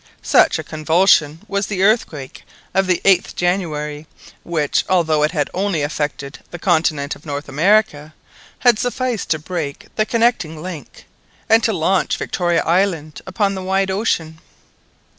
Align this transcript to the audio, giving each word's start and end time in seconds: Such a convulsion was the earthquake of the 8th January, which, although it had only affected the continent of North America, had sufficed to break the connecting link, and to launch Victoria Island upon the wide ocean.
Such 0.23 0.57
a 0.57 0.63
convulsion 0.63 1.41
was 1.47 1.67
the 1.67 1.83
earthquake 1.83 2.41
of 2.73 2.87
the 2.87 3.03
8th 3.05 3.35
January, 3.35 4.07
which, 4.41 4.83
although 4.89 5.21
it 5.21 5.29
had 5.29 5.47
only 5.53 5.83
affected 5.83 6.39
the 6.49 6.57
continent 6.57 7.15
of 7.15 7.23
North 7.23 7.47
America, 7.47 8.15
had 8.57 8.79
sufficed 8.79 9.29
to 9.29 9.37
break 9.37 9.89
the 9.97 10.07
connecting 10.07 10.59
link, 10.59 11.05
and 11.47 11.61
to 11.63 11.71
launch 11.71 12.17
Victoria 12.17 12.63
Island 12.63 13.21
upon 13.27 13.53
the 13.53 13.61
wide 13.61 13.91
ocean. 13.91 14.39